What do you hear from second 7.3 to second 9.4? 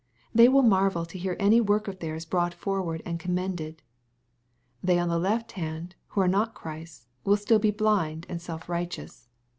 still be blind and self righteous.